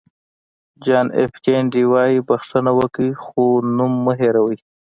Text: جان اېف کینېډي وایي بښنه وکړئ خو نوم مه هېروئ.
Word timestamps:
جان 0.85 1.07
اېف 1.19 1.33
کینېډي 1.43 1.83
وایي 1.91 2.19
بښنه 2.27 2.71
وکړئ 2.79 3.11
خو 3.23 3.43
نوم 3.77 3.93
مه 4.05 4.13
هېروئ. 4.19 4.57